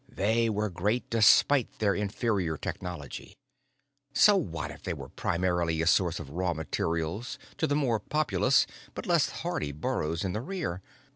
They 0.09 0.49
were 0.49 0.71
great 0.71 1.07
despite 1.11 1.77
their 1.77 1.93
inferior 1.93 2.57
technology. 2.57 3.37
So 4.13 4.35
what 4.35 4.71
if 4.71 4.81
they 4.81 4.95
were 4.95 5.09
primarily 5.09 5.79
a 5.79 5.85
source 5.85 6.19
of 6.19 6.31
raw 6.31 6.55
materials 6.55 7.37
to 7.59 7.67
the 7.67 7.75
more 7.75 7.99
populous 7.99 8.65
but 8.95 9.05
less 9.05 9.29
hardy 9.29 9.71
burrows 9.71 10.23
in 10.25 10.33
the 10.33 10.41
rear? 10.41 10.81